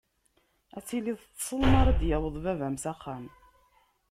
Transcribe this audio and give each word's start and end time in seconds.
Ad 0.77 0.83
tiliḍ 0.87 1.19
teṭṭseḍ 1.21 1.61
mara 1.71 1.93
d-yaweḍ 1.99 2.35
baba-m 2.43 2.75
s 2.83 2.85
axxam. 2.91 3.25